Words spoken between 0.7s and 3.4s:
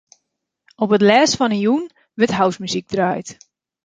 Op it lêst fan 'e jûn wurdt housemuzyk draaid.